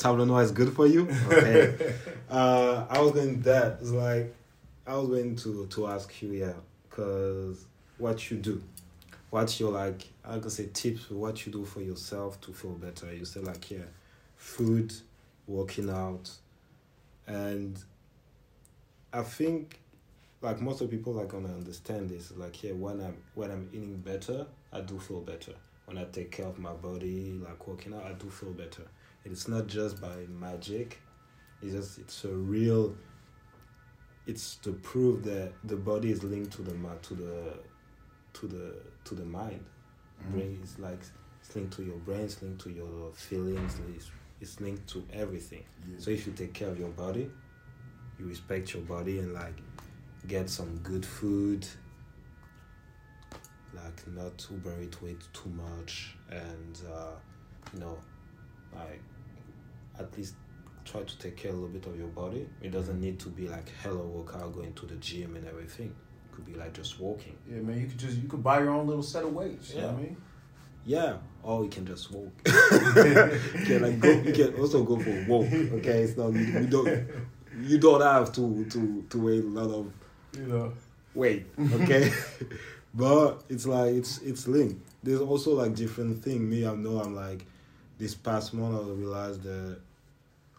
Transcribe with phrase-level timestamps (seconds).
[0.00, 1.08] tableau noir is good for you.
[1.26, 1.94] Okay.
[2.30, 3.78] uh, I was going that.
[3.80, 4.34] It's like
[4.86, 6.54] I was going to to ask you, yeah,
[6.88, 7.64] because
[7.98, 8.62] what you do,
[9.30, 10.08] what you like?
[10.24, 11.10] I could say tips.
[11.10, 13.12] What you do for yourself to feel better.
[13.14, 13.88] You say like yeah,
[14.36, 14.92] food,
[15.46, 16.30] working out,
[17.26, 17.78] and
[19.12, 19.80] I think
[20.40, 22.32] like most of people are gonna understand this.
[22.36, 25.52] Like yeah, when I'm when I'm eating better, I do feel better.
[25.84, 28.84] When I take care of my body, like working out, I do feel better.
[29.24, 31.00] It's not just by magic.
[31.62, 32.94] It's just it's a real.
[34.26, 37.54] It's to prove that the body is linked to the ma- to the,
[38.34, 39.64] to the to the mind.
[40.22, 40.32] Mm-hmm.
[40.32, 41.00] Brain is like
[41.40, 42.20] it's linked to your brain.
[42.20, 43.78] It's linked to your feelings.
[43.94, 44.10] It's,
[44.40, 45.64] it's linked to everything.
[45.88, 45.96] Yeah.
[45.98, 47.30] So if you take care of your body,
[48.18, 49.58] you respect your body and like
[50.26, 51.66] get some good food,
[53.74, 57.12] like not to bury it weight too much, and uh,
[57.72, 57.98] you know,
[58.74, 59.02] like
[60.00, 60.34] at least
[60.84, 62.48] try to take care a little bit of your body.
[62.62, 65.88] It doesn't need to be like hella workout, going to the gym and everything.
[65.88, 67.36] It could be like just walking.
[67.48, 69.74] Yeah, man, you could just you could buy your own little set of weights.
[69.74, 70.16] You know what I mean?
[70.86, 72.32] Yeah, or you can just walk.
[72.46, 74.10] you can like go.
[74.10, 75.46] You can also go for a walk.
[75.52, 77.08] Okay, it's not you, you don't
[77.60, 79.92] you don't have to to to weigh a lot of
[80.36, 80.72] You know.
[81.14, 81.46] weight.
[81.74, 82.10] Okay,
[82.94, 84.80] but it's like it's it's linked.
[85.02, 86.48] There's also like different thing.
[86.48, 87.44] Me, I know I'm like
[87.98, 89.78] this past month I realized that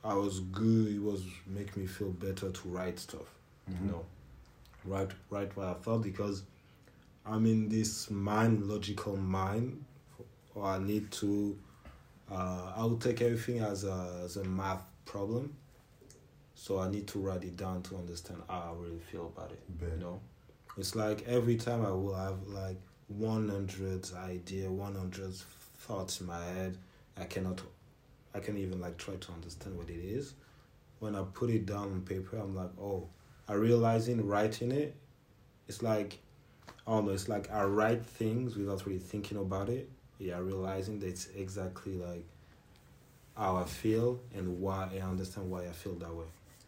[0.03, 0.87] I was good.
[0.95, 3.27] It was make me feel better to write stuff.
[3.69, 3.81] Mhm.
[3.85, 4.05] You know,
[4.85, 6.43] write write what I thought because
[7.25, 9.83] I'm in this mind logical mind,
[10.55, 11.57] or I need to.
[12.29, 15.55] Uh, I will take everything as a as a math problem.
[16.55, 19.79] So I need to write it down to understand how I really feel about it.
[19.79, 19.91] Bet.
[19.93, 20.19] You know,
[20.77, 25.33] it's like every time I will have like one hundred idea, one hundred
[25.77, 26.77] thoughts in my head.
[27.17, 27.61] I cannot,
[28.33, 30.33] I can't even like try to understand what it is.
[30.99, 33.07] When I put it down on paper, I'm like, oh,
[33.47, 34.95] I realizing writing it.
[35.67, 36.19] It's like,
[36.87, 37.11] I don't know.
[37.11, 39.89] It's like I write things without really thinking about it.
[40.19, 42.25] Yeah, realizing that it's exactly like
[43.35, 46.25] how I feel and why I understand why I feel that way.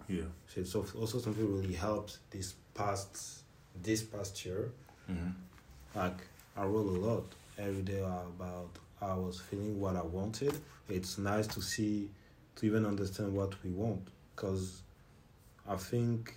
[0.07, 0.23] Yeah.
[0.47, 3.44] So it's also something really helped this past
[3.81, 4.72] this past year.
[5.09, 5.29] Mm-hmm.
[5.96, 6.18] Like
[6.57, 7.25] I wrote a lot
[7.57, 8.69] every day about
[9.03, 10.53] I was feeling, what I wanted.
[10.90, 12.09] It's nice to see,
[12.56, 14.81] to even understand what we want, because
[15.68, 16.36] I think,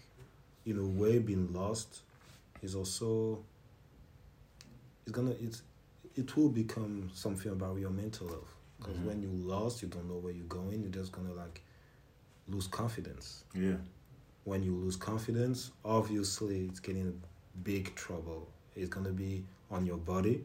[0.64, 2.00] in a way, being lost
[2.62, 3.38] is also.
[5.04, 5.62] It's gonna it's,
[6.16, 8.52] it will become something about your mental health.
[8.78, 9.04] Because Mhm.
[9.04, 10.82] when you lost, you don't know where you're going.
[10.82, 11.62] You're just gonna like
[12.48, 13.76] lose confidence Yeah.
[14.44, 17.20] when you lose confidence, obviously it's getting
[17.64, 18.48] big trouble.
[18.74, 20.44] It's gonna be on your body.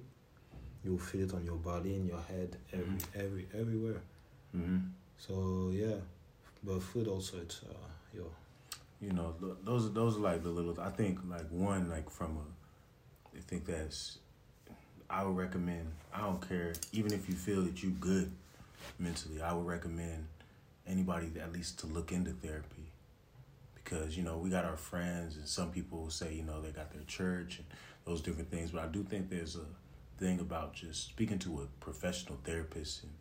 [0.83, 4.01] You'll feel it on your body, in your head, every every everywhere.
[4.55, 4.77] Mm-hmm.
[5.17, 5.97] So yeah,
[6.63, 7.73] but food also it's uh
[8.13, 8.31] your
[9.01, 9.33] You know,
[9.63, 10.79] those are those are like the little.
[10.79, 13.37] I think like one like from a.
[13.37, 14.19] I think that's.
[15.09, 15.91] I would recommend.
[16.13, 16.73] I don't care.
[16.93, 18.31] Even if you feel that you good
[18.99, 20.27] mentally, I would recommend
[20.87, 22.85] anybody at least to look into therapy.
[23.75, 26.69] Because you know we got our friends, and some people will say you know they
[26.71, 27.65] got their church and
[28.05, 28.71] those different things.
[28.71, 29.65] But I do think there's a
[30.21, 33.11] thing about just speaking to a professional therapist and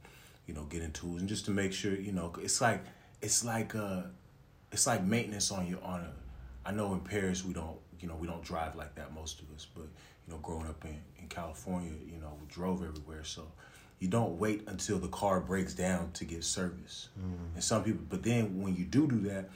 [0.46, 2.80] you know getting tools and just to make sure you know it's like
[3.22, 4.02] it's like uh
[4.70, 6.12] it's like maintenance on your on a
[6.68, 9.46] I know in Paris we don't you know we don't drive like that most of
[9.56, 9.84] us but
[10.26, 13.42] you know growing up in, in California you know we drove everywhere so
[13.98, 17.08] you don't wait until the car breaks down to get service.
[17.54, 19.48] And some people but then when you do do that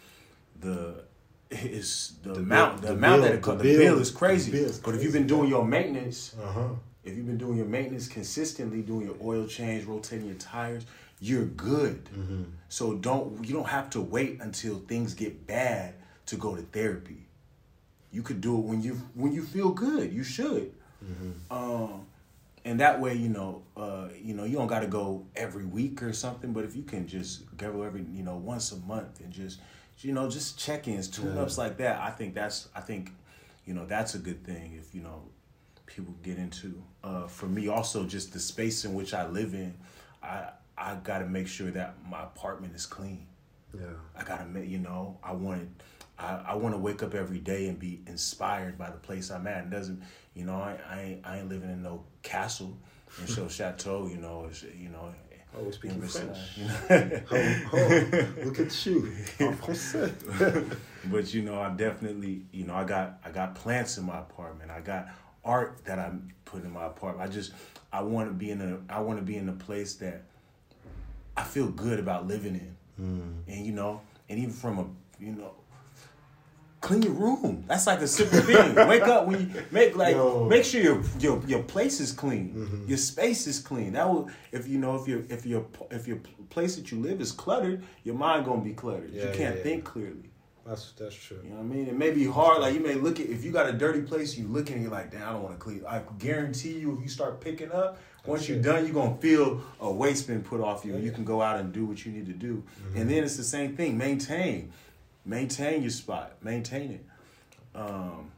[0.60, 1.04] the
[1.50, 4.00] is the, The amount bill- the, the amount bill- that it the the bill bill-
[4.00, 4.50] is crazy.
[4.50, 6.68] bill is but if you've been doing your maintenance uh huh
[7.04, 10.86] if you've been doing your maintenance consistently, doing your oil change, rotating your tires,
[11.20, 12.04] you're good.
[12.06, 12.42] Mm-hmm.
[12.68, 15.94] So don't you don't have to wait until things get bad
[16.26, 17.26] to go to therapy.
[18.10, 20.12] You could do it when you when you feel good.
[20.12, 20.72] You should.
[21.50, 22.06] Um,
[22.64, 26.02] and that way, you know, uh, you know, you don't got to go every week
[26.02, 26.52] or something.
[26.52, 29.60] But if you can just go every, you know, once a month and just,
[29.98, 32.00] you know, just check-ins, tune-ups like that.
[32.00, 33.12] I think that's, I think,
[33.66, 34.78] you know, that's a good thing.
[34.80, 35.22] If you know,
[35.86, 36.82] people get into.
[37.02, 39.74] Uh, for me, also, just the space in which I live in,
[40.22, 43.26] I I got to make sure that my apartment is clean.
[43.74, 43.86] yeah
[44.18, 45.68] I gotta make you know I want it.
[46.18, 49.46] I, I want to wake up every day and be inspired by the place I'm
[49.46, 49.64] at.
[49.64, 50.02] It doesn't
[50.34, 52.76] you know I I ain't, I ain't living in no castle
[53.20, 54.06] in Show Chateau.
[54.06, 55.12] You know it's, you know.
[55.56, 56.36] Oh, speaking French.
[56.56, 57.20] you know?
[57.30, 60.10] oh, oh, look at you en français
[61.10, 64.70] but you know, I definitely, you know, I got I got plants in my apartment.
[64.70, 65.08] I got
[65.44, 66.10] art that I
[66.44, 67.28] put in my apartment.
[67.28, 67.52] I just
[67.92, 70.22] I want to be in a I want to be in a place that
[71.36, 72.76] I feel good about living in.
[73.00, 73.52] Mm.
[73.52, 74.86] and you know, and even from a
[75.18, 75.52] you know,
[76.80, 77.64] clean your room.
[77.66, 78.74] That's like a simple thing.
[78.88, 80.46] Wake up when you make like Yo.
[80.48, 82.86] make sure your your your place is clean, Mm-hmm.
[82.88, 83.94] your space is clean.
[83.94, 86.18] That will if you know if your if your if your
[86.50, 89.10] place that you live is cluttered, your mind gonna be cluttered.
[89.12, 89.62] Yeah, you can't yeah.
[89.62, 90.30] think clearly.
[90.66, 91.40] That's that's true.
[91.44, 91.86] You know what I mean?
[91.88, 92.62] It may be hard.
[92.62, 94.90] Like you may look at if you got a dirty place, you look and you're
[94.90, 95.84] like, damn, I don't want to clean.
[95.86, 98.62] I guarantee you, if you start picking up, once you're it.
[98.62, 101.16] done, you're gonna feel a weight's been put off you, and you Yeah.
[101.16, 102.62] can go out and do what you need to do.
[102.86, 102.96] Mm-hmm.
[102.98, 103.98] And then it's the same thing.
[103.98, 104.72] Maintain,
[105.26, 106.36] maintain your spot.
[106.42, 107.04] Maintain it.
[107.78, 108.30] Um,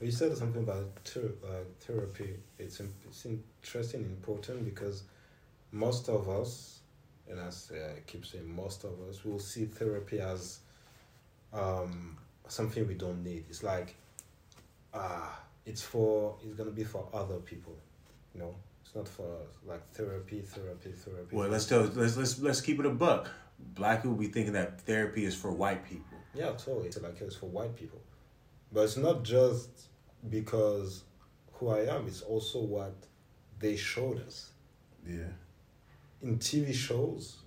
[0.00, 2.34] You said something about ther- like therapy.
[2.58, 5.04] It's it's interesting and important because
[5.72, 6.80] most of us,
[7.30, 10.58] and I say I keep saying most of us, will see therapy as
[11.56, 12.16] um,
[12.48, 13.44] something we don't need.
[13.48, 13.96] It's like
[14.94, 17.76] ah, it's for it's gonna be for other people,
[18.34, 18.54] you know.
[18.84, 19.24] It's not for.
[19.66, 21.34] Like therapy, therapy, therapy.
[21.34, 23.30] well, let's tell let's let's let's keep it a buck.
[23.58, 26.18] Black people be thinking that therapy is for white people.
[26.34, 26.86] Yeah, totally.
[26.86, 28.00] It's like it's for white people.
[28.72, 29.70] But it's not just
[30.28, 31.04] because
[31.54, 32.94] who I am, it's also what
[33.58, 34.50] they showed us.
[35.06, 35.32] Yeah.
[36.22, 37.38] In TV shows,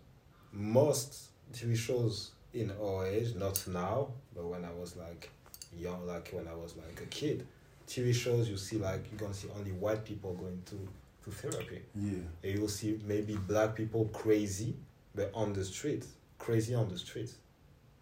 [0.51, 5.29] most TV shows in our age, not now, but when I was like
[5.77, 7.47] young, like when I was like a kid,
[7.87, 10.87] TV shows you see like you're gonna see only white people going to,
[11.23, 11.81] to therapy.
[11.95, 12.19] Yeah.
[12.43, 14.75] And you'll see maybe black people crazy,
[15.15, 16.05] but on the street,
[16.37, 17.31] crazy on the street.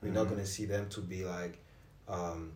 [0.01, 0.31] We're not Mhm.
[0.31, 1.57] gonna see them to be like,
[2.07, 2.53] um,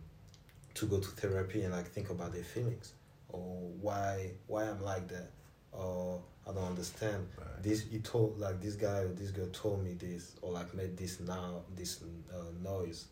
[0.74, 2.94] to go to therapy and like think about their feelings
[3.28, 3.40] or
[3.80, 5.30] why why I'm like that
[5.72, 7.62] or I don't understand Right.
[7.62, 7.82] this.
[7.82, 11.20] He told like this guy or this girl told me this or like made this
[11.20, 12.00] now this
[12.34, 13.06] uh, noise,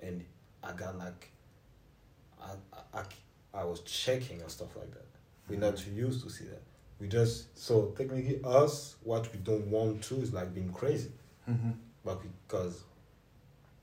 [0.00, 0.24] and
[0.62, 1.30] I got like,
[2.42, 2.50] I,
[2.92, 3.02] I
[3.54, 5.06] I was checking and stuff like that.
[5.48, 6.62] We're not too used to see that.
[7.00, 11.12] We just so technically us what we don't want to is like being crazy,
[11.48, 11.70] Mm-hmm.
[12.04, 12.82] but because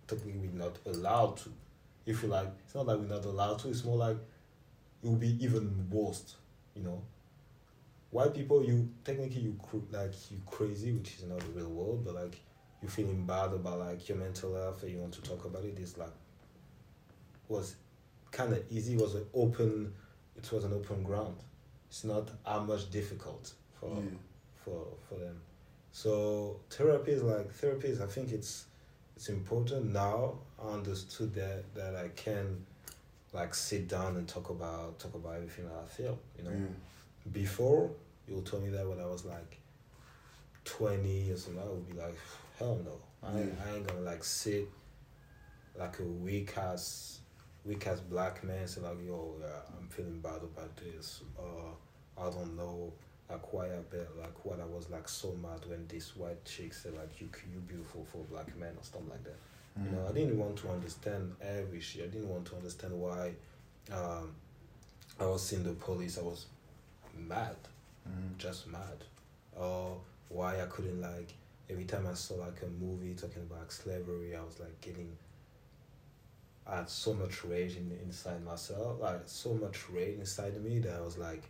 [0.08, 1.50] technically we're not allowed to.
[2.06, 3.70] If you like, it's not like we're not allowed to.
[3.70, 4.18] It's more like
[5.04, 6.36] it will be even worse.
[6.76, 7.02] You know,
[8.14, 12.04] white people you technically you cr- like you crazy, which is not the real world,
[12.06, 12.40] but like
[12.82, 15.78] you feeling bad about like your mental health and you want to talk about it.
[15.80, 16.14] It's like
[17.48, 17.76] was
[18.32, 18.94] kind of easy.
[18.96, 19.94] It was an open.
[20.38, 21.38] It was an open ground.
[21.90, 24.18] It's not how much difficult for Yeah.
[24.64, 25.38] for for them.
[25.92, 28.66] So therapy is like therapy is I think it's
[29.16, 30.40] it's important now.
[30.62, 32.66] I understood that that I can
[33.34, 36.20] like sit down and talk about talk about everything that I feel.
[36.38, 36.68] You know, Yeah.
[37.32, 37.92] Before
[38.28, 39.58] you told me that when I was like
[40.66, 42.18] twenty or something, I would be like,
[42.60, 44.68] hell no, I ain't, I ain't gonna like sit
[45.78, 47.20] like a weak ass
[47.66, 49.48] weak ass black man say like yo yeah,
[49.80, 51.76] I'm feeling bad about this or
[52.18, 52.94] I don't know
[53.30, 56.74] like why I bet like what I was like so mad when this white chick
[56.74, 59.38] said like you you beautiful for black man or stuff like that.
[59.76, 62.04] You know, I didn't want to understand every shit.
[62.04, 63.32] I didn't want to understand why
[63.92, 64.36] um,
[65.20, 66.20] I was seeing the police.
[66.20, 66.46] I was
[67.14, 67.56] mad,
[68.08, 68.38] Mhm.
[68.38, 69.04] just mad.
[69.56, 71.34] Or why I couldn't like
[71.70, 75.18] every time I saw like a movie talking about slavery, I was like getting.
[76.66, 80.80] I had so much rage in, inside myself, like so much rage inside of me
[80.80, 81.44] that I was like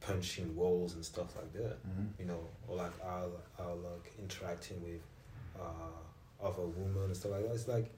[0.00, 2.12] punching walls and stuff like that Mhm.
[2.18, 3.28] you know, or like our
[3.58, 5.02] our like interacting with
[5.58, 7.54] uh other women and stuff like that.
[7.54, 7.90] It's like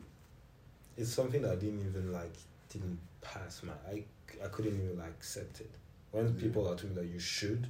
[0.97, 2.33] it's something that I didn't even like
[2.71, 4.05] didn't pass my I
[4.45, 5.71] I couldn't even like accept it.
[6.13, 6.41] When Yeah.
[6.41, 7.67] people are telling me that you should,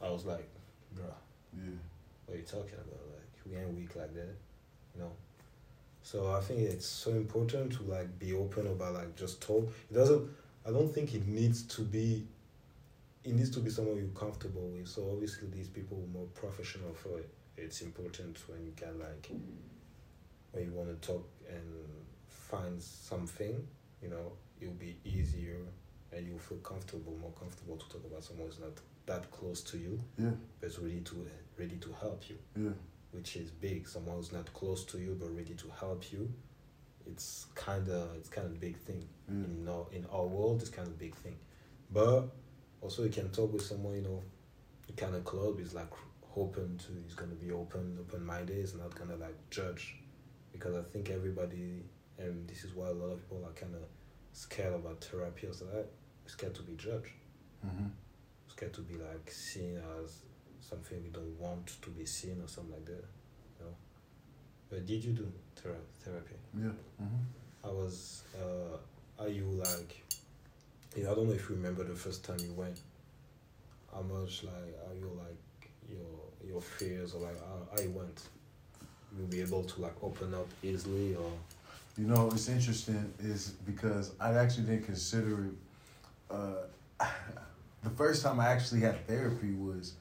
[0.00, 0.48] I was like,
[0.94, 1.14] bruh,
[1.56, 1.70] Yeah.
[2.26, 3.04] what are you talking about?
[3.14, 4.34] Like we ain't weak like that,
[4.94, 5.12] you know.
[6.02, 9.70] So I think it's so important to like be open about like just talk.
[9.90, 10.30] It doesn't.
[10.66, 12.26] I don't think it needs to be.
[13.24, 14.88] It needs to be someone you're comfortable with.
[14.88, 17.28] So obviously these people are more professional for it.
[17.56, 19.28] It's important when you can like
[20.52, 21.64] when you want to talk and
[22.28, 23.66] find something.
[24.02, 25.58] You know, it'll be easier
[26.12, 28.72] and you'll feel comfortable, more comfortable to talk about someone who's not
[29.06, 30.32] that close to you Yeah.
[30.60, 31.26] but ready to
[31.58, 32.72] ready to help you, Yeah.
[33.12, 33.86] which is big.
[33.88, 36.32] Someone who's not close to you but ready to help you.
[37.06, 39.34] It's kind of it's kind of big thing Yeah.
[39.34, 40.60] in our in our world.
[40.60, 41.36] It's kind of big thing,
[41.90, 42.28] but
[42.80, 44.22] also you can talk with someone you know,
[44.96, 45.90] kind of club is like
[46.36, 46.92] open to.
[47.04, 48.56] He's gonna be open, open minded.
[48.56, 49.96] He's not gonna like judge,
[50.52, 51.82] because I think everybody
[52.18, 53.82] and this is why a lot of people are kind of
[54.32, 55.84] scared about therapy or something.
[56.26, 57.12] Scared to be judged
[57.64, 57.90] Mhm.
[58.48, 60.22] scared to be like seen as
[60.60, 63.04] something we don't want to be seen or something like that.
[63.58, 63.76] You know.
[64.68, 66.34] But did you do thera- therapy?
[66.54, 66.72] Yeah.
[67.00, 67.24] Mhm.
[67.64, 68.22] I was.
[68.36, 68.76] Uh,
[69.18, 70.02] are you like?
[70.96, 72.80] Yeah, I don't know if you remember the first time you went.
[73.92, 75.36] How much like are you like?
[75.88, 78.28] your your fears or like how, how it went.
[79.16, 81.32] You'll be able to like open up easily or
[81.98, 85.52] You know, it's interesting is because I actually didn't consider it.
[86.30, 87.04] Uh,
[87.82, 89.94] the first time I actually had therapy was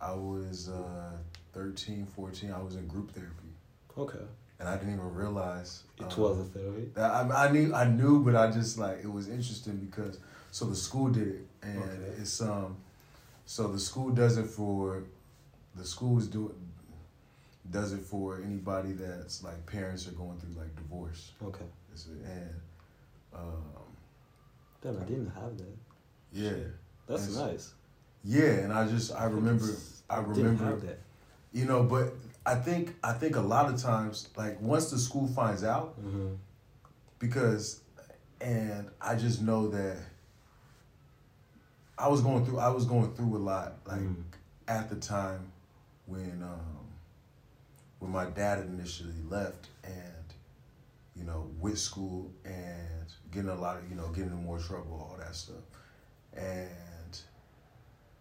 [0.00, 1.12] I was uh,
[1.52, 2.52] 13, 14.
[2.52, 3.50] I was in group therapy,
[3.98, 4.24] okay.
[4.58, 6.88] and I didn't even realize It um, was a therapy.
[6.96, 10.18] I, I knew I knew, but I just like it was interesting because
[10.50, 12.20] so the school did it, and Okay.
[12.22, 12.78] it's um,
[13.44, 15.04] so the school does it for
[15.74, 16.32] the school is it
[17.70, 21.32] does it for anybody that's like parents are going through like divorce.
[21.42, 21.64] Okay.
[21.92, 22.54] It's a- and
[23.34, 23.62] um,
[24.82, 25.76] Damn, I didn't have that.
[26.32, 26.52] yeah,
[27.06, 27.36] That's Yes.
[27.36, 27.74] nice.
[28.24, 29.66] yeah, and I just I remember
[30.08, 31.00] I Didn't remember that.
[31.52, 35.26] you know, but I think I think a lot of times like once the school
[35.26, 36.34] finds out Mm-hmm.
[37.18, 37.80] because
[38.40, 39.96] and I just know that
[41.98, 44.22] I was going through I was going through a lot like Mm.
[44.68, 45.50] at the time
[46.06, 46.85] when um
[47.98, 49.94] when my dad initially left and
[51.14, 55.08] you know with school and getting a lot of you know getting in more trouble
[55.10, 55.62] all that stuff
[56.36, 57.20] and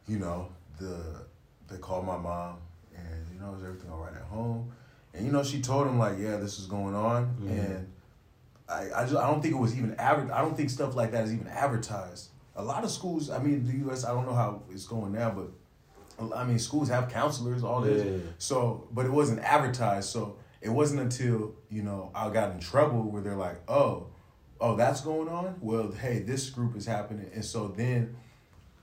[0.08, 0.48] you know
[0.80, 1.26] the
[1.70, 2.58] they called my mom
[2.96, 4.72] and you know is everything all right at home
[5.14, 7.50] and you know she told him like yeah this is going on Mhm.
[7.50, 7.92] and
[8.68, 11.12] I, I just I don't think it was even adver- I don't think stuff like
[11.12, 12.30] that is even advertised.
[12.56, 14.04] A lot of schools, I mean, the U.S.
[14.06, 15.52] I don't know how it's going now, but
[16.34, 18.06] I mean, schools have counselors, all this.
[18.06, 18.18] Yeah.
[18.38, 20.10] So, but it wasn't advertised.
[20.10, 24.08] So it wasn't until you know I got in trouble where they're like, oh,
[24.62, 25.56] oh, that's going on.
[25.62, 28.16] Well, hey, this group is happening, and so then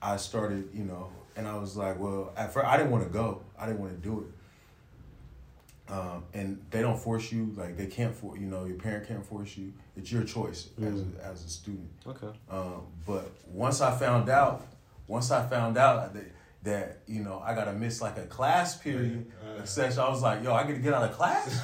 [0.01, 3.09] I started, you know, and I was like, well, at first I didn't want to
[3.09, 3.41] go.
[3.57, 5.91] I didn't want to do it.
[5.91, 9.25] Um, and they don't force you, like they can't for you know your parent can't
[9.25, 9.73] force you.
[9.97, 11.19] It's your choice as Mm.
[11.19, 11.89] a, as a student.
[12.07, 12.29] Okay.
[12.49, 14.65] Um, but once I found out,
[15.07, 16.23] once I found out that,
[16.63, 19.65] that you know I gotta miss like a class period, Uh.
[19.65, 21.61] session, I was like, yo, I gotta get out of class.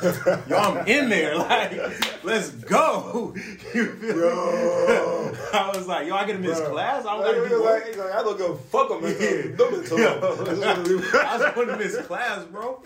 [0.48, 3.34] yo, I'm in there, like, let's go.
[3.74, 4.18] you feel?
[4.18, 5.34] Yo.
[5.54, 6.72] I was like, yo, I gotta miss Bro.
[6.72, 7.06] class.
[7.06, 7.98] I don't Like, do like, work.
[7.98, 9.00] like, I don't give a fuck Yeah.
[9.00, 9.58] mental.
[9.58, 10.00] No mental.
[10.00, 10.10] Yeah.
[10.16, 11.16] I just wanna leave.
[11.16, 12.84] I just want to miss class, bro.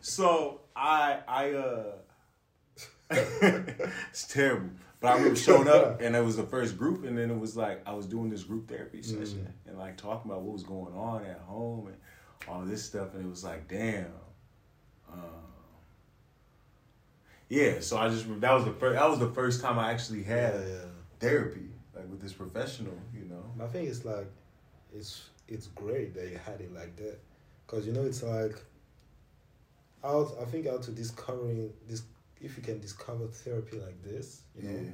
[0.00, 1.84] So I I uh
[3.10, 4.70] it's terrible.
[5.00, 7.56] But I remember showing up and it was the first group and then it was
[7.56, 10.94] like I was doing this group therapy session and like talking about what was going
[10.94, 11.96] on at home and
[12.48, 14.06] all this stuff and it was like damn.
[15.10, 15.16] Uh,
[17.48, 20.22] yeah, so I just that was the first that was the first time I actually
[20.22, 20.78] had Yeah, yeah.
[21.18, 23.64] therapy like with this professional, you know.
[23.64, 24.28] I think it's like,
[24.94, 27.18] it's it's great that you had it like that,
[27.66, 28.56] cause you know it's like.
[30.02, 32.04] Out, I think out to discovering this,
[32.40, 34.92] if you can discover therapy like this, you know,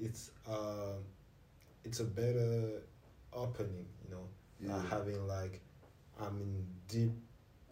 [0.00, 1.04] it's um,
[1.84, 2.82] it's a better
[3.32, 4.26] opening, you know,
[4.60, 4.76] Yeah.
[4.76, 5.60] not having like,
[6.20, 7.12] I'm in deep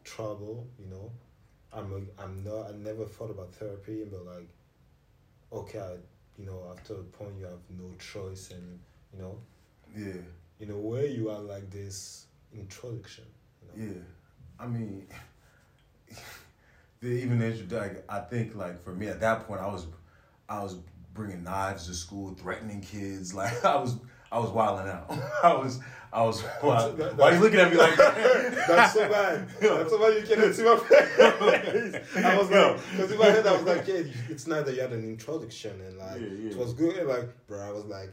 [0.04, 1.10] trouble, you know,
[1.72, 4.48] I'm a, I'm not I never thought about therapy, but like,
[5.52, 5.92] okay, I,
[6.38, 8.78] you know, after a point you have no choice, and
[9.12, 9.38] you know,
[9.96, 10.22] Yeah.
[10.60, 13.24] you know where you are like this introduction,
[13.62, 14.02] you know, Yeah,
[14.58, 15.06] I mean,
[17.00, 17.98] the even introduction.
[18.08, 19.86] I think like for me at that point, I was,
[20.48, 20.76] I was
[21.14, 23.34] bringing knives to school, threatening kids.
[23.34, 23.96] Like I was,
[24.32, 25.10] I was wilding out.
[25.42, 25.80] I was,
[26.12, 26.42] I was.
[26.62, 26.96] Wild.
[26.98, 28.64] That- Why are you looking at me like that?
[28.68, 29.48] That's so bad.
[29.60, 32.24] That's so bad you can't see my face.
[32.24, 34.80] I was like, because in my head I was like, yeah, it's not that you
[34.80, 36.50] had an introduction and like Yeah, yeah.
[36.50, 36.96] it was good.
[36.96, 38.10] And like, bro, I was like,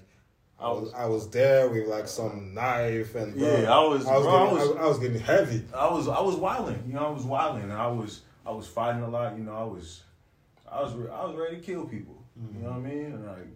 [0.60, 4.18] I was I was there with like some knife and bro, Yeah, I was- I
[4.18, 5.64] was, bro, getting, I was- was, I was getting heavy.
[5.76, 6.84] I was, I was wilding.
[6.88, 9.38] You know, I was wilding, and I was, I was fighting a lot.
[9.38, 10.04] You know, I was,
[10.72, 12.22] I was, re- I was ready to kill people.
[12.54, 13.06] You know what I mean?
[13.06, 13.48] And like,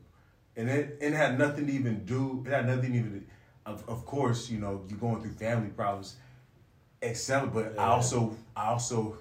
[0.56, 2.44] and it, it had nothing to even do.
[2.48, 3.26] It had nothing even.
[3.66, 6.16] Of, of course, you know, you're going through family problems,
[7.02, 7.54] except.
[7.54, 9.18] But I also, I also,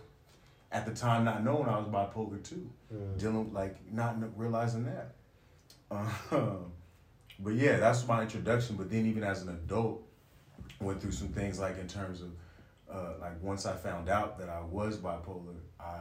[0.73, 3.19] at the time, not knowing I was bipolar too, Mm.
[3.19, 5.13] dealing like not realizing that.
[5.91, 6.09] Um,
[7.41, 8.77] but yeah, that's my introduction.
[8.77, 10.03] But then, even as an adult,
[10.81, 12.29] went through some things like in terms of
[12.93, 16.01] uh, like once I found out that I was bipolar, I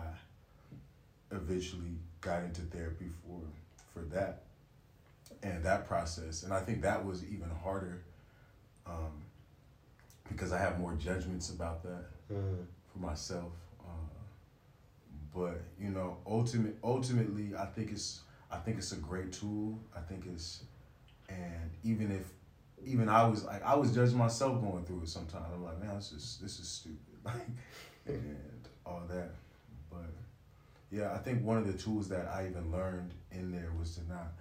[1.32, 3.42] eventually got into therapy for
[3.94, 4.44] for that
[5.44, 8.04] and that process, and I think that was even harder
[8.86, 9.24] um,
[10.30, 12.66] because I have more judgments about that Mm.
[12.92, 13.54] for myself.
[13.80, 14.18] Uh,
[15.34, 19.80] but you know, ultimate ultimately, I think it's I think it's a great tool.
[19.96, 20.64] I think it's
[21.30, 22.26] and even if
[22.88, 25.46] even I was like I was judging myself going through it sometimes.
[25.54, 27.48] I'm like, man, this is this is stupid, like
[28.06, 29.32] and all that.
[29.90, 30.10] But
[30.92, 34.08] yeah, I think one of the tools that I even learned in there was to
[34.08, 34.34] not,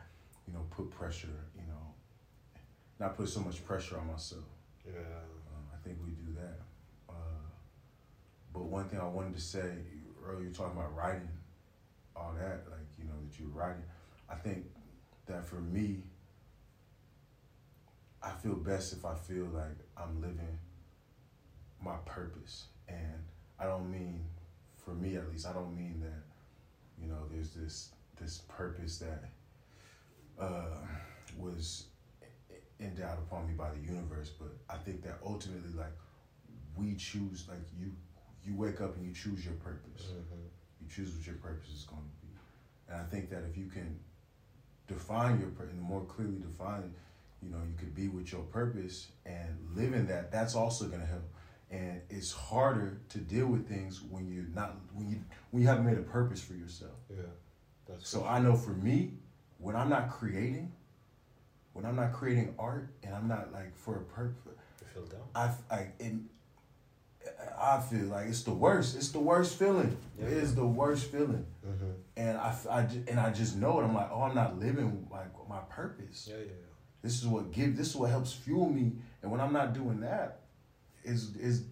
[0.46, 1.94] you know, put pressure, you know,
[3.00, 4.44] not put so much pressure on myself.
[4.86, 4.92] Yeah.
[5.00, 6.58] Uh, I think we do that.
[7.08, 7.12] Uh,
[8.52, 9.70] but one thing I wanted to say
[10.24, 11.28] earlier, you talking about writing,
[12.14, 13.82] all that, like you know that you're writing.
[14.30, 14.64] I think
[15.26, 16.04] that for me,
[18.22, 20.58] I feel best if I feel like I'm living
[21.82, 23.22] my purpose, and
[23.58, 24.24] I don't mean,
[24.76, 26.22] for me at least, I don't mean that,
[27.00, 29.24] you know, there's this this purpose that
[30.40, 30.78] uh,
[31.38, 31.86] was
[32.80, 35.92] endowed upon me by the universe, but I think that ultimately, like,
[36.76, 37.92] we choose, like, you
[38.44, 40.06] you wake up and you choose your purpose.
[40.06, 40.46] Mm-hmm.
[40.80, 42.32] You choose what your purpose is going to be,
[42.88, 43.98] and I think that if you can
[44.88, 46.90] define your purpose and more clearly define it,
[47.46, 50.32] you know, you could be with your purpose and live in that.
[50.32, 51.22] That's also going to help.
[51.70, 55.84] And it's harder to deal with things when you're not when you when you haven't
[55.86, 56.92] made a purpose for yourself.
[57.10, 57.16] Yeah.
[57.88, 59.12] That's So I know for me,
[59.58, 60.72] when I'm not creating,
[61.72, 65.20] when I'm not creating art, and I'm not like for a purpose, you feel down.
[65.34, 66.12] I I it,
[67.60, 68.96] I feel like it's the worst.
[68.96, 69.96] It's the worst feeling.
[70.18, 70.26] Yeah.
[70.26, 71.90] It is the worst feeling, Mm-hmm.
[72.16, 73.84] and I, I and I just know it.
[73.84, 76.28] I'm like, oh, I'm not living like my purpose.
[76.30, 76.52] Yeah, yeah,
[77.06, 77.76] This is what give.
[77.76, 78.90] This is what helps fuel me.
[79.22, 80.40] And when I'm not doing that,
[81.04, 81.62] is is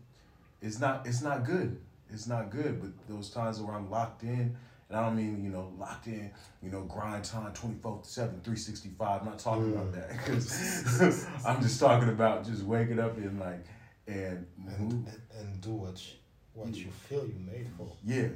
[0.62, 1.80] it's not it's not good.
[2.12, 2.80] It's not good.
[2.80, 4.54] But those times where I'm locked in,
[4.88, 6.30] and I don't mean you know locked in,
[6.62, 9.20] you know grind time 24 7 365.
[9.22, 9.94] I'm not talking about Mm.
[9.94, 13.64] that because I'm just talking about just waking up and like
[14.06, 16.14] and, and, and and do what you,
[16.52, 16.84] what Yeah.
[16.84, 17.90] you feel you made for.
[18.04, 18.28] yeah.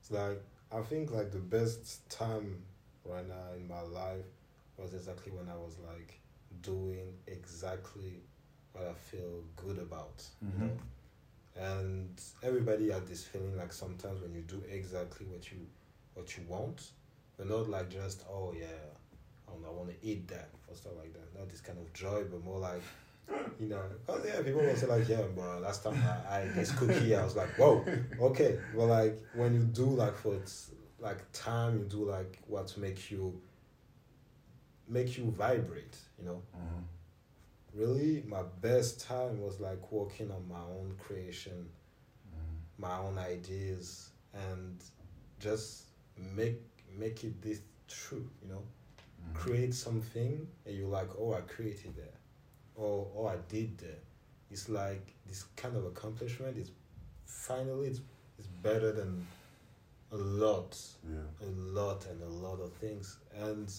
[0.00, 0.42] It's like
[0.72, 2.60] I think like the best time
[3.04, 4.24] right now in my life
[4.76, 6.19] was exactly when I was like
[6.62, 8.22] doing exactly
[8.72, 10.24] what I feel good about.
[10.42, 10.60] You Mhm.
[10.60, 10.78] know?
[11.56, 15.66] And everybody had this feeling like sometimes when you do exactly what you
[16.14, 16.90] what you want,
[17.36, 18.66] but not like just oh yeah,
[19.48, 21.38] I don't know, I want to eat that or stuff like that.
[21.38, 22.82] Not this kind of joy, but more like
[23.60, 25.94] you know, cause yeah, people will say like, yeah, but last time
[26.28, 27.86] I, I ate this cookie, I was like, whoa,
[28.20, 28.58] okay.
[28.74, 30.36] But like when you do like for
[30.98, 33.40] like time, you do like what makes you
[34.90, 36.42] make you vibrate, you know.
[36.54, 36.84] Mhm.
[37.74, 41.70] Really, my best time was like working on my own creation,
[42.28, 42.58] Mhm.
[42.78, 44.82] my own ideas, and
[45.38, 45.84] just
[46.16, 46.60] make
[46.98, 48.62] make it this true, you know.
[49.22, 49.34] Mhm.
[49.34, 52.14] create something and you're like, oh, I created that,
[52.74, 54.02] or oh, I did that.
[54.50, 56.70] It's like this kind of accomplishment is
[57.26, 58.00] finally it's,
[58.38, 59.26] it's better than
[60.10, 60.76] a lot,
[61.08, 61.46] Yeah.
[61.46, 63.18] a lot, and a lot of things.
[63.34, 63.72] And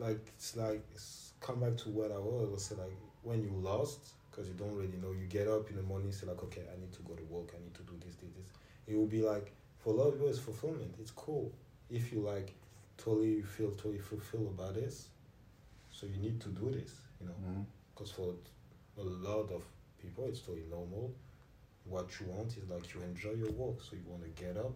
[0.00, 3.52] like it's like it's come back to what I was was say like when you
[3.52, 5.12] lost because you don't really know.
[5.12, 7.52] You get up in the morning, say like, okay, I need to go to work.
[7.54, 8.46] I need to do this, this, this.
[8.86, 10.94] It will be like for a lot of people, it's fulfillment.
[11.00, 11.52] It's cool
[11.90, 12.54] if you like
[12.96, 15.08] totally you feel totally fulfilled about this.
[15.90, 17.62] So you need to do this, you know, mm-hmm.
[17.94, 18.34] because for
[18.98, 19.62] a lot of
[20.00, 21.12] people, it's totally normal.
[21.84, 24.72] What you want is like you enjoy your work, so you want to get up,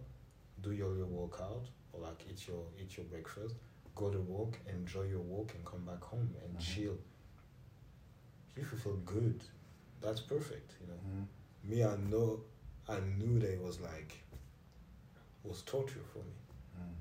[0.62, 3.54] do your little workout, or like eat your eat your breakfast,
[3.94, 6.60] go to work, enjoy your work, and come back home and Mhm.
[6.60, 6.98] chill.
[8.56, 9.42] If you feel good,
[10.00, 11.26] that's perfect, you know Mhm.
[11.70, 12.44] me i know
[12.88, 14.22] i knew that it was like
[15.42, 16.34] was torture for me
[16.76, 16.94] Mhm.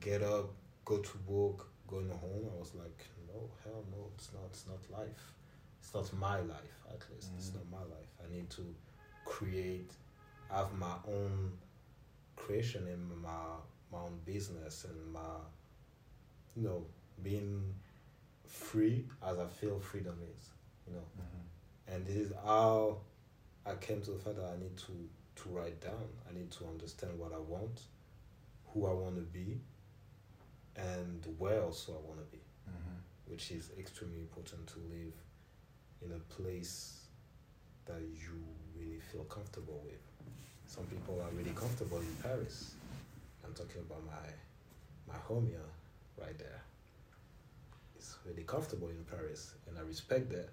[0.00, 0.50] get up
[0.84, 4.90] go to work going home i was like no hell no it's not it's not
[4.90, 5.34] life
[5.80, 7.54] it's not my life at least it's Mhm.
[7.56, 8.74] not my life i need to
[9.24, 9.92] create
[10.50, 11.56] have my own
[12.36, 13.56] creation in my
[13.90, 15.38] my own business and my
[16.56, 16.84] you know
[17.22, 17.74] being
[18.46, 20.50] free as i feel freedom is
[20.86, 21.94] you know Mhm.
[21.94, 23.00] and this is how
[23.64, 25.08] I came to the fact that I need to
[25.42, 26.08] to write down.
[26.30, 27.82] I need to understand what I want,
[28.68, 29.60] who I want to be,
[30.76, 33.02] and where also I want to be, Mhm.
[33.26, 35.14] which is extremely important to live
[36.00, 37.06] in a place
[37.86, 38.44] that you
[38.76, 40.00] really feel comfortable with.
[40.68, 42.74] Some people are really comfortable in Paris.
[43.44, 44.32] I'm talking about my
[45.08, 45.70] my home here,
[46.18, 46.62] right there.
[47.96, 50.48] It's really comfortable in Paris, and I respect that.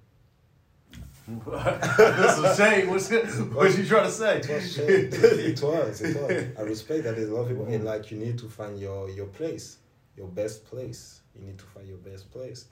[1.97, 2.89] That's a shame.
[2.89, 4.37] What's what you trying to say?
[4.39, 4.87] It was, shame.
[4.89, 6.59] it was, it was.
[6.59, 9.09] I respect that there's a lot of people, and like you need to find your
[9.09, 9.77] your place,
[10.17, 11.21] your best place.
[11.35, 12.65] You need to find your best place.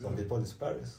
[0.00, 0.96] Some people is Paris.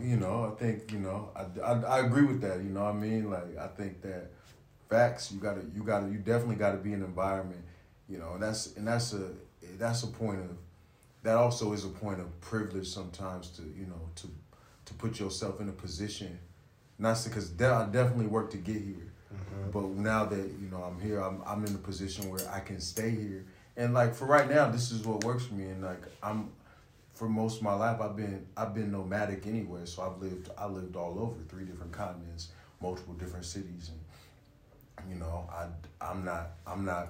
[0.00, 2.58] you know, I think you know, I, I, I agree with that.
[2.58, 4.30] You know, what I mean, like I think that
[4.88, 5.32] facts.
[5.32, 7.64] You gotta, you gotta, you definitely got to be in an environment.
[8.08, 9.30] You know, and that's and that's a
[9.78, 10.56] that's a point of
[11.22, 14.28] that also is a point of privilege sometimes to you know to
[14.86, 16.38] to put yourself in a position.
[16.98, 19.70] Not because de- I definitely worked to get here, mm-hmm.
[19.70, 22.80] but now that you know I'm here, I'm I'm in a position where I can
[22.80, 23.44] stay here.
[23.76, 25.64] And like for right now, this is what works for me.
[25.64, 26.50] And like I'm
[27.14, 29.86] for most of my life I've been I've been nomadic anywhere.
[29.86, 32.48] So I've lived I lived all over three different continents,
[32.80, 35.66] multiple different cities, and you know, I
[36.00, 37.08] I'm not I'm not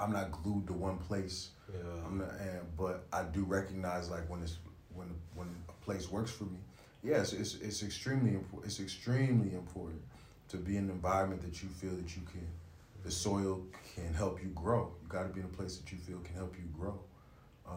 [0.00, 1.50] I'm not glued to one place.
[1.72, 1.78] Yeah.
[2.06, 4.58] I'm not, and, but I do recognize like when it's
[4.94, 6.58] when when a place works for me.
[7.02, 8.70] Yes, it's it's extremely important.
[8.70, 10.00] It's extremely important
[10.48, 12.46] to be in an environment that you feel that you can,
[13.04, 13.62] the soil
[13.94, 14.92] can help you grow.
[15.02, 16.98] You got to be in a place that you feel can help you grow.
[17.66, 17.72] Uh,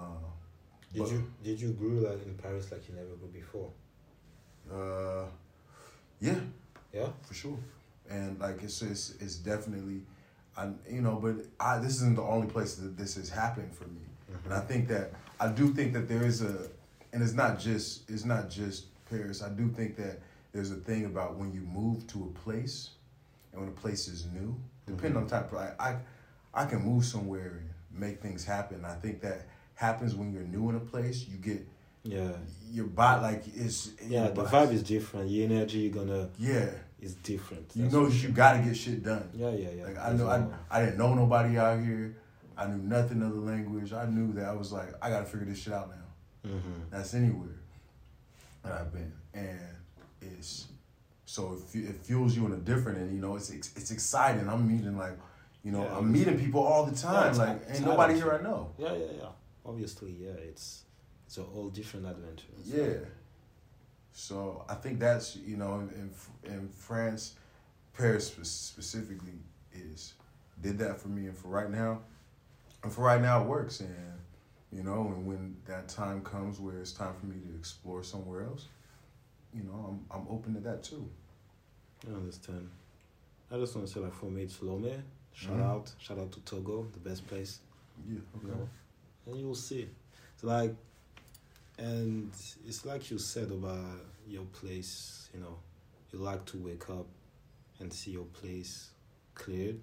[0.93, 3.69] Did but- you did you grow like in Paris like you never grew before?
[4.71, 5.25] Uh,
[6.19, 6.39] yeah,
[6.93, 7.09] Yeah.
[7.21, 7.57] for sure.
[8.09, 10.01] And like it's it's it's definitely,
[10.57, 13.85] I you know, but I this isn't the only place that this has happened for
[13.85, 14.01] me.
[14.45, 14.67] And I mm-hmm.
[14.67, 16.67] think that I do think that there is a,
[17.13, 19.41] and it's not just it's not just Paris.
[19.41, 20.19] I do think that
[20.53, 22.91] there's a thing about when you move to a place,
[23.51, 25.35] and when a place is new, depending on mm-hmm.
[25.35, 25.51] type.
[25.51, 28.85] Of, I, I I can move somewhere and make things happen.
[28.85, 31.25] I think that happens when you're new in a place.
[31.27, 31.67] You get
[32.03, 32.31] Yeah.
[32.71, 35.29] your body like it's Yeah, the vibe is different.
[35.29, 36.69] Your energy you're gonna yeah.
[37.05, 37.71] Is different.
[37.75, 39.29] You know you got to get shit done.
[39.33, 39.83] Yeah, yeah, yeah.
[39.85, 40.45] Like I know I.
[40.77, 42.15] I didn't know nobody out here.
[42.57, 43.93] I knew nothing of the language.
[43.93, 46.49] I knew that I was like I got to figure this shit out now.
[46.51, 46.89] Mhm.
[46.89, 47.59] That's anywhere
[48.63, 49.59] that I've been, and
[50.21, 50.67] it's
[51.25, 54.47] so it, it fuels you in a different, and you know it's it's exciting.
[54.49, 55.17] I'm meeting like,
[55.63, 57.29] you know, Yeah, I'm meeting people all the time.
[57.29, 58.71] it's like ain't nobody here I know.
[58.77, 59.29] Yeah, yeah, yeah.
[59.65, 60.31] Obviously, yeah.
[60.51, 60.83] It's
[61.27, 62.53] it's a whole different adventure.
[62.63, 62.97] So- Yeah.
[64.17, 65.89] So I think that's you know in
[66.45, 67.35] in, in France,
[67.93, 69.39] Paris specifically
[69.73, 70.13] is
[70.61, 71.99] did that for me, and for right now,
[72.81, 73.93] and for right now it works, and
[74.71, 78.43] you know, and when that time comes where it's time for me to explore somewhere
[78.45, 78.67] else,
[79.53, 81.09] you know, I'm I'm open to that too.
[82.07, 82.69] I understand.
[83.51, 85.01] I just want to say, like, for me, it's Lomé.
[85.33, 85.61] Shout Mhm.
[85.71, 87.59] out, shout out to Togo, the best place.
[88.07, 88.19] Yeah.
[88.41, 88.69] You know,
[89.27, 89.89] and you'll see.
[90.33, 90.73] It's like,
[91.77, 92.31] and
[92.65, 95.29] it's like you said about your place.
[95.33, 95.57] You know,
[96.11, 97.07] you like to wake up
[97.79, 98.91] and see your place
[99.33, 99.79] cleared.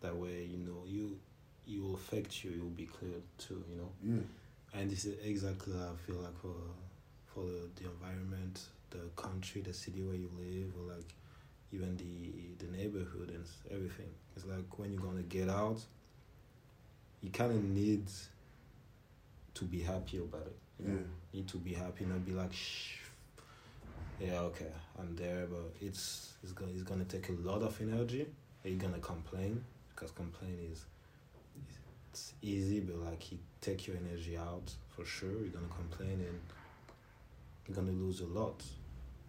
[0.00, 1.18] That way, you know, you
[1.66, 2.50] you will affect you.
[2.50, 3.64] You'll be cleared too.
[3.70, 3.90] You know.
[4.02, 4.80] Yeah.
[4.80, 6.54] And this is exactly how I feel like for
[7.26, 11.14] for the, the environment, the country, the city where you live, or like
[11.72, 14.10] even the the neighborhood and everything.
[14.36, 15.80] It's like when you're gonna get out,
[17.20, 18.06] you kind of need
[19.54, 20.56] to be happy about it.
[20.86, 20.92] You?
[20.92, 20.98] Yeah.
[21.34, 22.98] Need to be happy, not be like, shh.
[24.20, 28.26] Yeah, okay, I'm there, but it's it's gonna it's gonna take a lot of energy.
[28.64, 30.84] You're gonna complain because complain is
[32.10, 35.30] it's easy, but like it take your energy out for sure.
[35.40, 36.38] You're gonna complain and
[37.66, 38.62] you're gonna lose a lot,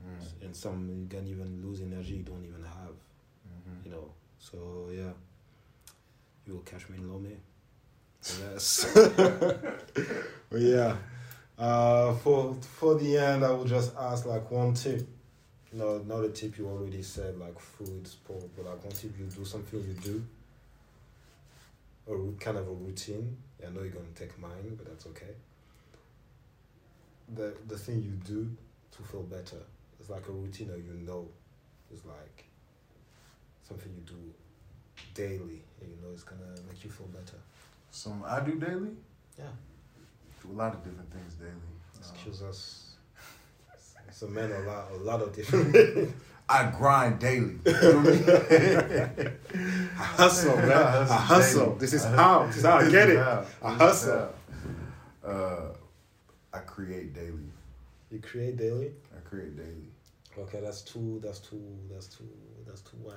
[0.05, 0.45] Mm.
[0.45, 2.95] and some you can even lose energy you don't even have.
[3.47, 3.85] Mhm.
[3.85, 5.13] You know, so yeah,
[6.45, 7.35] you will catch me in Lomé.
[8.41, 8.85] Yes.
[10.49, 10.95] but yeah.
[11.57, 15.07] Uh, for for the end, I will just ask like one tip.
[15.71, 19.25] No, not a tip you already said like food, sport, but like one tip you
[19.25, 20.23] do something you do.
[22.07, 23.37] A kind of a routine.
[23.65, 25.33] I know you're gonna take mine, but that's okay.
[27.35, 28.49] The the thing you do
[28.91, 29.57] to feel better.
[29.99, 31.27] It's like a routine that you know.
[31.93, 32.45] It's like
[33.67, 34.33] something you do
[35.13, 37.37] daily, and you know it's gonna make you feel better.
[37.91, 38.95] Some I do daily.
[39.37, 39.45] Yeah.
[40.43, 41.51] Do a lot of different things daily.
[41.51, 42.79] Uh, Excuse us.
[44.12, 46.13] So men a lot a lot of different
[46.49, 47.56] I grind daily.
[47.65, 49.32] You know what I mean?
[49.97, 50.71] I hustle, man.
[50.71, 51.75] I hustle.
[51.75, 52.45] This is how.
[52.47, 53.17] This is how I get it.
[53.17, 54.29] I hustle.
[55.25, 55.69] Uh,
[56.53, 57.49] I create daily.
[58.12, 58.91] You create daily.
[59.17, 59.88] I create daily.
[60.38, 61.19] Okay, that's too.
[61.23, 61.63] That's too.
[61.89, 62.27] That's too.
[62.67, 63.15] That's too wide.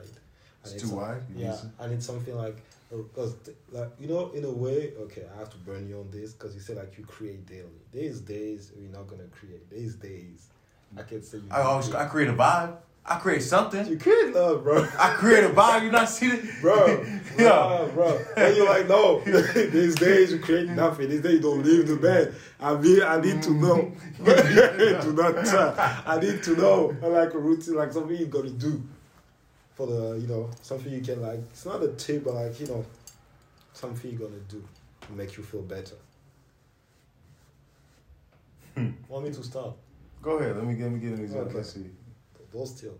[0.64, 1.22] I It's too some- wide.
[1.34, 2.56] You Yeah, I need something like
[2.92, 3.34] Oh, because
[3.72, 4.92] like you know in a way.
[5.00, 7.80] Okay, I have to burn you on this because you say like you create daily.
[7.92, 9.68] There's days you're not gonna create.
[9.70, 10.48] There's days
[10.96, 11.48] I can't say you.
[11.50, 12.76] I always I create a vibe.
[13.08, 13.86] I create something.
[13.86, 14.84] You create love, bro.
[14.98, 15.84] I create a vibe.
[15.84, 16.86] You not see it, bro,
[17.38, 17.88] Yeah.
[17.92, 18.24] bro, bro.
[18.36, 21.08] And you're like, no, these days you create nothing.
[21.10, 22.34] These days you don't leave the bed.
[22.58, 23.92] I mean, I need to know.
[24.18, 25.02] Mm.
[25.02, 25.78] do not.
[26.06, 26.96] I need to know.
[27.02, 28.82] I like a routine, like something you gotta do
[29.76, 31.38] for the, you know, something you can like.
[31.52, 32.84] It's not a tip, but like you know,
[33.74, 34.64] something you're gonna do
[35.02, 35.94] to make you feel better.
[39.08, 39.74] Want me to start?
[40.22, 40.56] Go ahead.
[40.56, 41.48] Let me let me get an example.
[41.48, 41.56] Okay.
[41.58, 41.90] Let's see.
[42.52, 42.98] those still.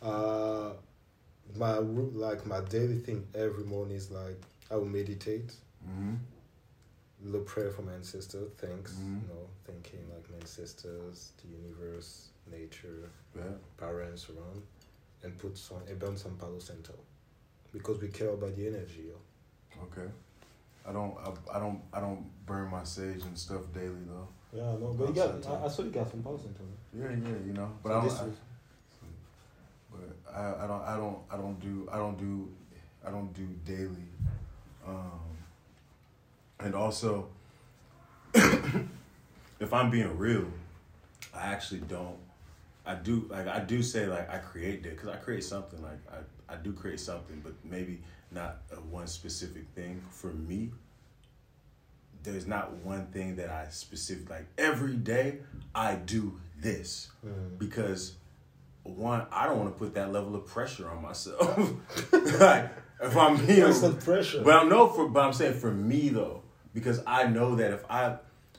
[0.00, 0.72] Uh,
[1.56, 5.52] my like my daily thing every morning is like I will meditate,
[5.88, 6.14] Mm-hmm.
[7.24, 9.22] little prayer for my ancestors, thanks, Mhm.
[9.22, 13.42] you know, thanking like my ancestors, the universe, nature, Yeah.
[13.76, 14.62] parents around,
[15.22, 16.94] and put some and burn some Palo Santo,
[17.72, 19.04] because we care about the energy.
[19.08, 19.82] Yo.
[19.84, 20.08] Okay.
[20.86, 24.28] I don't I, I don't I don't burn my sage and stuff daily though.
[24.52, 26.62] Yeah, no, but you got- I- I saw you got some Palo Santo.
[26.96, 27.70] Yeah, yeah, you know.
[27.82, 28.18] But So I don't.
[28.20, 28.36] I- was-
[29.90, 32.48] but I, I don't I don't I don't do I don't do
[33.06, 34.06] I don't do daily.
[34.86, 35.20] Um,
[36.60, 37.28] and also,
[38.34, 40.46] if I'm being real,
[41.34, 42.16] I actually don't.
[42.88, 45.98] I do like I do say like I create that because I create something like
[46.10, 50.70] I I do create something, but maybe not a one specific thing for me.
[52.22, 55.38] There's not one thing that I specific like every day
[55.74, 57.58] I do this Mm.
[57.58, 58.14] because
[58.82, 61.56] one I don't want to put that level of pressure on myself.
[62.40, 62.70] like
[63.02, 64.42] if I'm being Constant pressure.
[64.42, 66.42] but I know for but I'm saying for me though,
[66.74, 68.16] because I know that if I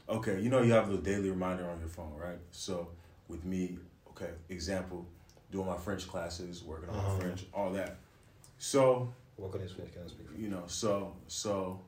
[0.07, 2.39] okay, you know you have the daily reminder on your phone, right?
[2.51, 2.89] So
[3.27, 3.77] with me,
[4.21, 5.05] okay, example,
[5.51, 7.13] doing my French classes, working on Uh-huh.
[7.13, 7.97] my French, all that.
[8.57, 9.93] So, What you speak?
[9.93, 10.27] Can I speak?
[10.37, 11.81] you know, so so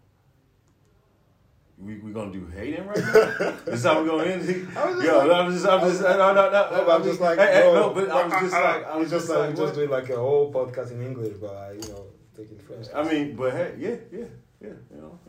[1.78, 3.56] we we gonna do hating right now?
[3.66, 4.68] this how we gonna end it?
[4.78, 6.52] I was just Yo, like- I'm just I'm just no no no.
[6.52, 9.10] No, but I'm just like, hey, hey, no, but I was just like I was
[9.10, 11.82] just just like, like just doing like a whole podcast in English, but I, you
[11.90, 12.06] know,
[12.38, 12.88] taking French.
[12.96, 14.26] I mean, but hey, yeah, yeah,
[14.62, 15.20] yeah, you know.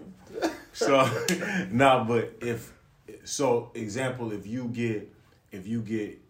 [0.41, 0.51] yeah.
[0.73, 1.09] So,
[1.71, 2.73] nah, but if
[3.25, 5.13] so, example, if you get,
[5.51, 6.21] if you get,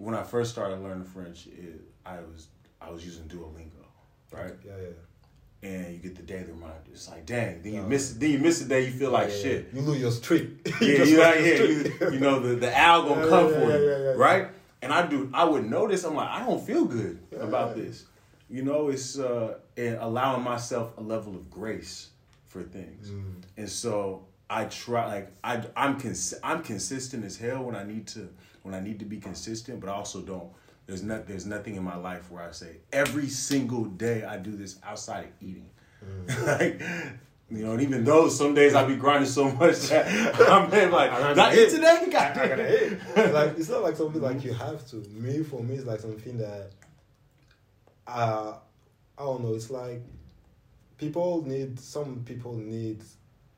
[0.00, 2.48] when I first started learning French, it, I was
[2.80, 3.84] I was using Duolingo,
[4.32, 4.54] right?
[4.64, 5.68] Yeah, yeah.
[5.68, 6.76] And you get the daily reminder.
[6.90, 8.14] It's like, dang, then you miss.
[8.14, 8.86] Then you miss a day.
[8.86, 9.68] You feel like Yeah, shit.
[9.74, 10.66] You lose your streak.
[10.80, 12.00] Yeah, you, like, yeah, streak.
[12.00, 14.48] you, you know the the owl gonna Yeah, come for you, right?
[14.80, 15.30] And I do.
[15.34, 16.04] I would notice.
[16.04, 18.06] I'm like, I don't feel good about this.
[18.48, 22.08] You know, it's uh, and allowing myself a level of grace
[22.46, 23.10] for things.
[23.10, 23.42] Mm.
[23.58, 28.06] And so I try like I I'm cons- I'm consistent as hell when I need
[28.08, 28.30] to
[28.62, 30.50] when I need to be consistent, but I also don't.
[30.86, 34.56] There's not there's nothing in my life where I say every single day I do
[34.56, 35.70] this outside of eating.
[36.46, 36.80] like
[37.50, 40.06] you know, and even though some days I be grinding so much that
[40.50, 42.06] I'm like, I gotta eat today?
[42.10, 43.32] God I gotta.
[43.32, 44.96] Like it's not like something like you have to.
[45.10, 46.70] Me for me, it's like something that
[48.06, 48.54] uh
[49.18, 49.54] I don't know.
[49.54, 50.02] It's like
[50.96, 53.02] people need some people need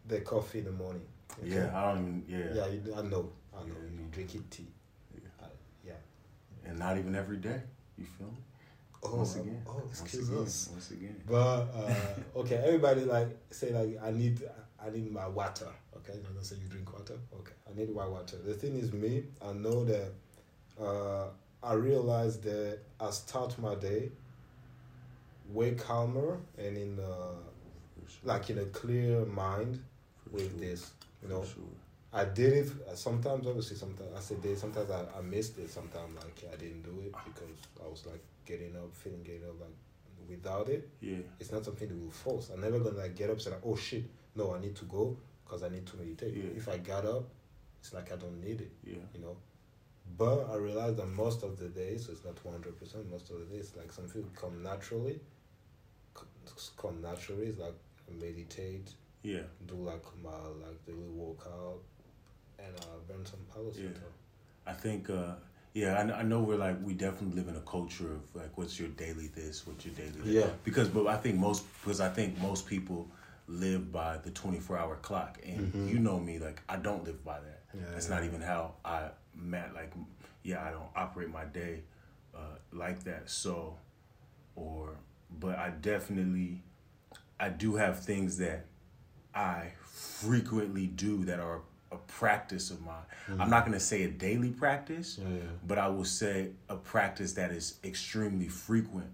[0.06, 1.06] their coffee in the morning.
[1.42, 1.54] okay?
[1.54, 2.38] Yeah, I don't yeah.
[2.54, 3.30] Yeah, you, I know.
[3.54, 3.66] I know.
[3.66, 4.00] Yeah.
[4.00, 4.68] You drink it tea.
[6.66, 7.60] And not even every day.
[7.98, 8.32] You feel me?
[9.04, 9.62] Oh, Once again.
[9.68, 10.42] oh, Once excuse again.
[10.42, 10.68] us.
[10.72, 11.20] Once again.
[11.28, 11.94] But uh,
[12.40, 14.42] okay, everybody like say like I need
[14.84, 15.68] I need my water.
[15.96, 17.14] Okay, you know, say you drink water.
[17.34, 18.36] Okay, I need my water.
[18.44, 20.12] The thing is, me, I know that
[20.80, 21.26] uh,
[21.62, 24.10] I realize that I start my day
[25.48, 27.02] way calmer and in uh,
[28.06, 28.20] sure.
[28.24, 29.82] like in a clear mind
[30.24, 30.60] For with sure.
[30.60, 30.90] this.
[31.22, 31.62] You For know, sure.
[32.12, 33.46] I did it uh, sometimes.
[33.46, 34.54] Obviously, sometimes I said day.
[34.54, 35.70] Sometimes I, I missed it.
[35.70, 39.60] Sometimes like I didn't do it because I was like getting up, feeling getting up.
[39.60, 39.70] Like
[40.28, 41.16] without it, Yeah.
[41.40, 42.50] it's not something that will force.
[42.52, 44.04] I'm never gonna like get up and say like, oh shit,
[44.36, 46.34] no, I need to go because I need to meditate.
[46.34, 46.50] Yeah.
[46.56, 47.24] If I got up,
[47.80, 48.96] it's like I don't need it, Yeah.
[49.14, 49.36] you know.
[50.18, 53.10] But I realized that most of the days, so it's not one hundred percent.
[53.10, 55.18] Most of the days, like something come naturally.
[56.76, 57.74] Come naturally, it's like
[58.20, 58.90] meditate,
[59.22, 59.40] Yeah.
[59.66, 60.30] do like my
[60.64, 61.78] like daily workout,
[62.64, 63.84] and uh, burn some Palo Yeah.
[63.84, 64.00] Santo.
[64.66, 65.34] I think, uh,
[65.74, 68.78] yeah, I, I know we're like, we definitely live in a culture of like, what's
[68.78, 70.26] your daily this, what's your daily that.
[70.26, 70.46] Yeah.
[70.64, 73.08] Because, but I think most, because I think most people
[73.48, 75.38] live by the 24 hour clock.
[75.44, 75.88] And Mhm.
[75.90, 77.62] you know me, like, I don't live by that.
[77.74, 78.14] Yeah, That's yeah.
[78.16, 79.92] not even how I met, like,
[80.42, 81.82] yeah, I don't operate my day
[82.34, 83.28] uh, like that.
[83.30, 83.76] So,
[84.54, 84.90] or,
[85.30, 86.62] but I definitely,
[87.40, 88.66] I do have things that
[89.34, 93.04] I frequently do that are a practice of mine.
[93.38, 95.40] I'm not going to say a daily practice, Yeah, yeah.
[95.66, 99.10] but I will say a practice that is extremely frequent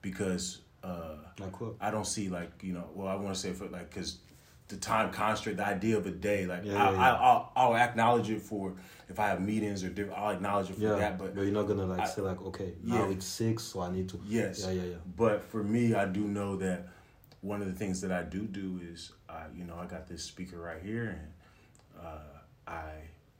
[0.00, 1.52] because uh, Like?
[1.80, 2.86] I don't see like you know.
[2.94, 4.18] Well, I want to say for like because
[4.68, 7.14] the time constraint, the idea of a day, like Yeah, I, yeah, I, yeah.
[7.20, 8.74] I'll, I'll acknowledge it for
[9.08, 10.18] if I have meetings or different.
[10.18, 12.72] I'll acknowledge it for that, but but you're not gonna like I- say like, okay,
[12.82, 13.12] now Yeah.
[13.14, 14.20] it's six, so I need to.
[14.26, 14.64] Yes.
[14.64, 14.96] Yeah, yeah, yeah.
[15.16, 16.88] But for me, I do know that
[17.42, 20.22] one of the things that I do do is, I, you know, I got this
[20.24, 21.32] speaker right here, and
[22.02, 22.90] uh, I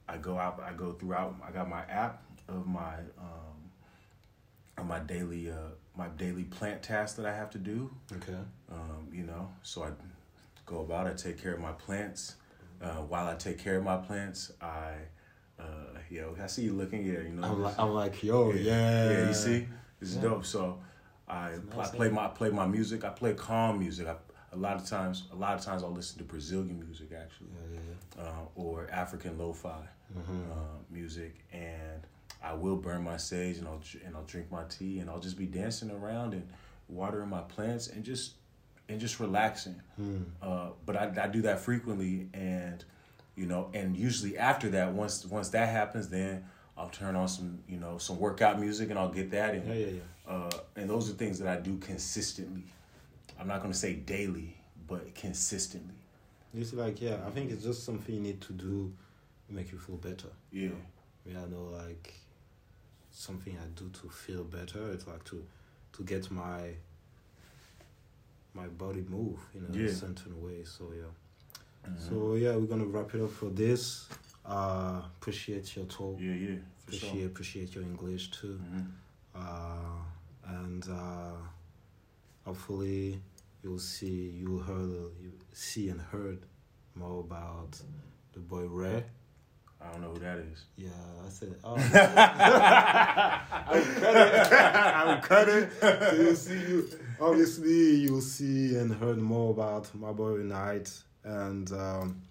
[0.08, 1.36] I go out, I go throughout.
[1.46, 3.70] I got my app of my um,
[4.78, 5.54] of my daily uh,
[5.96, 7.90] my daily plant tasks that I have to do.
[8.12, 8.38] Okay.
[8.70, 9.90] Um, you know, so I
[10.66, 11.06] go about.
[11.06, 12.36] I take care of my plants.
[12.80, 14.94] Uh, while I take care of my plants, I
[15.58, 15.64] uh,
[16.10, 17.04] yo, I see you looking.
[17.04, 19.68] Yeah, you know, I'm like, I'm like, yo, yeah, yeah, you see,
[20.00, 20.22] it's Yeah.
[20.22, 20.44] dope.
[20.44, 20.80] So
[21.28, 22.14] I, It's I play yeah.
[22.14, 23.04] my I play my music.
[23.04, 24.08] I play calm music.
[24.08, 24.16] I,
[24.52, 27.78] a lot of times, a lot of times I'll listen to Brazilian music actually, Yeah,
[28.18, 29.86] yeah, uh, or African lo-fi.
[30.14, 30.50] Mhm.
[30.50, 30.54] uh,
[30.90, 32.06] music, and
[32.42, 35.38] I will burn my sage and I'll and I'll drink my tea and I'll just
[35.38, 36.46] be dancing around and
[36.88, 38.34] watering my plants and just
[38.90, 39.80] and just relaxing.
[39.96, 40.22] Hmm.
[40.42, 42.84] Uh, but I, I do that frequently, and
[43.36, 46.44] you know, and usually after that, once once that happens, then
[46.76, 49.66] I'll turn on some, you know, some workout music and I'll get that in.
[49.66, 50.00] Yeah, yeah, yeah.
[50.30, 52.64] Uh, and those are things that I do consistently.
[53.42, 54.54] I'm not gonna say daily,
[54.86, 55.96] but consistently.
[56.54, 58.92] It's like yeah, I think it's just something you need to do
[59.48, 60.28] to make you feel better.
[60.52, 60.68] Yeah.
[61.26, 62.14] Yeah, I know like
[63.10, 64.92] something I do to feel better.
[64.92, 65.44] It's like to
[65.94, 66.70] to get my
[68.54, 69.92] my body move in a Yeah.
[69.92, 70.62] certain way.
[70.62, 71.10] So yeah.
[71.90, 72.08] Mhm.
[72.08, 74.08] So yeah, we're gonna wrap it up for this.
[74.46, 76.16] Uh appreciate your talk.
[76.20, 77.26] yeah, yeah, for appreciate sure.
[77.26, 78.60] appreciate your English too.
[78.62, 78.86] Mhm.
[79.34, 79.98] Uh
[80.46, 81.34] and uh
[82.44, 83.20] hopefully
[83.62, 86.40] you'll see you heard you see and heard
[86.94, 87.80] more about
[88.32, 89.04] the boy Ray.
[89.80, 90.64] I don't know who that is.
[90.76, 90.90] Yeah,
[91.24, 91.56] I said.
[91.64, 91.74] Oh.
[91.74, 94.52] I would cut it.
[94.52, 95.70] I would cut it.
[95.80, 96.88] So you see, you
[97.20, 100.92] obviously you'll see and heard more about my boy Night,
[101.24, 102.22] and um,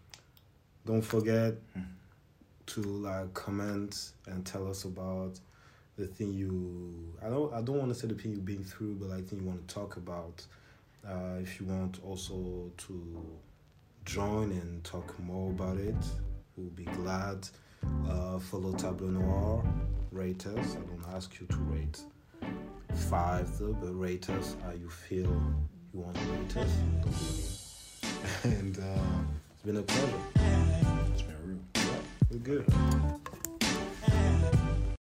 [0.86, 1.56] don't forget
[2.68, 5.38] to like comment and tell us about
[5.98, 7.18] the thing you.
[7.24, 7.54] I don't.
[7.54, 9.68] I don't want to say the thing you've been through, but I think you want
[9.68, 10.46] to talk about.
[11.08, 13.26] Uh, if you want also to
[14.06, 15.96] join and talk more about it,
[16.56, 17.48] we'll be glad.
[18.08, 19.64] Uh, follow Tableau Noir,
[20.12, 20.76] rate us.
[20.76, 22.02] I don't ask you to rate
[22.94, 25.32] five though, but rate us how you feel
[25.94, 26.72] you want to rate us.
[27.02, 27.12] Don't
[28.44, 28.58] be mean.
[28.60, 29.02] And uh,
[29.54, 30.14] it's been a pleasure.
[31.14, 31.60] It's been real.
[31.76, 33.22] Yeah, we're good.